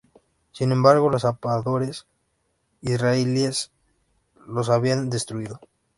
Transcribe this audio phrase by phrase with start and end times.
[0.51, 2.07] Sin embargo, los zapadores
[2.81, 3.69] israelíes
[4.47, 5.59] los habían destruido.